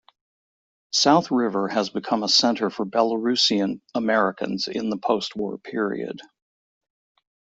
South 0.89 1.29
River 1.29 1.67
has 1.67 1.91
become 1.91 2.23
a 2.23 2.27
center 2.27 2.71
for 2.71 2.87
Belarusian 2.87 3.81
Americans 3.93 4.67
in 4.67 4.89
the 4.89 4.97
postwar-period. 4.97 6.21